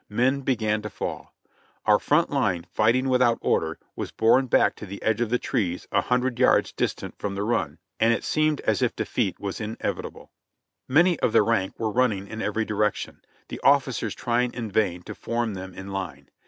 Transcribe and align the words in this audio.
Men 0.09 0.41
began 0.41 0.81
to 0.81 0.89
fall. 0.89 1.35
Our 1.85 1.99
front 1.99 2.31
line, 2.31 2.65
fighting 2.71 3.07
without 3.07 3.37
order, 3.39 3.77
was 3.95 4.09
borne 4.09 4.47
back 4.47 4.75
to 4.77 4.87
the 4.87 4.99
edge 5.03 5.21
of 5.21 5.29
the 5.29 5.37
trees 5.37 5.87
a 5.91 6.01
hundred 6.01 6.39
yards 6.39 6.71
distant 6.71 7.19
from 7.19 7.35
the 7.35 7.43
run, 7.43 7.77
and 7.99 8.11
it 8.11 8.23
seemed 8.23 8.61
as 8.61 8.81
if 8.81 8.95
defeat 8.95 9.39
were 9.39 9.53
inevitable. 9.59 10.31
Many 10.87 11.19
of 11.19 11.33
the 11.33 11.43
rank 11.43 11.79
were 11.79 11.91
running 11.91 12.25
in 12.25 12.41
every 12.41 12.65
direction, 12.65 13.21
the 13.49 13.61
officers 13.63 14.15
trying 14.15 14.55
in 14.55 14.71
vain 14.71 15.03
to 15.03 15.13
form 15.13 15.53
them 15.53 15.71
in 15.75 15.89
line. 15.89 16.31